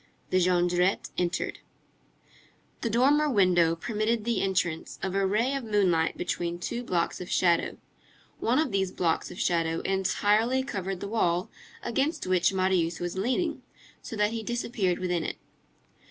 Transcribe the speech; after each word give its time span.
The 0.31 0.39
Jondrette 0.41 1.11
entered. 1.15 1.59
The 2.81 2.89
dormer 2.89 3.29
window 3.29 3.75
permitted 3.75 4.23
the 4.25 4.41
entrance 4.41 4.97
of 5.03 5.13
a 5.13 5.27
ray 5.27 5.53
of 5.53 5.63
moonlight 5.63 6.17
between 6.17 6.57
two 6.57 6.81
blocks 6.83 7.21
of 7.21 7.29
shadow. 7.29 7.77
One 8.39 8.57
of 8.57 8.71
these 8.71 8.91
blocks 8.91 9.29
of 9.29 9.39
shadow 9.39 9.81
entirely 9.81 10.63
covered 10.63 11.01
the 11.01 11.07
wall 11.07 11.51
against 11.83 12.25
which 12.25 12.51
Marius 12.51 12.99
was 12.99 13.15
leaning, 13.15 13.61
so 14.01 14.15
that 14.15 14.31
he 14.31 14.41
disappeared 14.41 14.97
within 14.97 15.23
it. 15.23 15.37